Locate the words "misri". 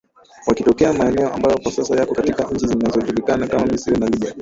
3.65-3.97